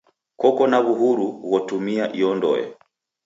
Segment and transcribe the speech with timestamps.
[0.41, 2.63] Koko na w'uhuru ghotumia iyo ndoe.